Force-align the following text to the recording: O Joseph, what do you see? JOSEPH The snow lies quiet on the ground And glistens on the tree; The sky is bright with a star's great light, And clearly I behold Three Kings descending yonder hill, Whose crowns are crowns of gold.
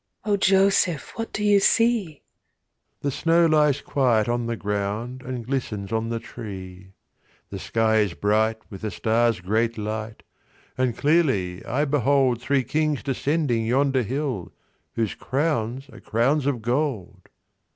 O 0.25 0.35
Joseph, 0.35 1.11
what 1.15 1.31
do 1.31 1.43
you 1.43 1.59
see? 1.59 2.23
JOSEPH 2.23 3.01
The 3.01 3.11
snow 3.11 3.45
lies 3.45 3.81
quiet 3.81 4.27
on 4.27 4.47
the 4.47 4.55
ground 4.55 5.21
And 5.21 5.45
glistens 5.45 5.91
on 5.91 6.09
the 6.09 6.17
tree; 6.19 6.93
The 7.51 7.59
sky 7.59 7.97
is 7.97 8.15
bright 8.15 8.57
with 8.71 8.83
a 8.83 8.89
star's 8.89 9.41
great 9.41 9.77
light, 9.77 10.23
And 10.75 10.97
clearly 10.97 11.63
I 11.67 11.85
behold 11.85 12.41
Three 12.41 12.63
Kings 12.63 13.03
descending 13.03 13.63
yonder 13.67 14.01
hill, 14.01 14.51
Whose 14.95 15.13
crowns 15.13 15.87
are 15.93 15.99
crowns 15.99 16.47
of 16.47 16.63
gold. 16.63 17.29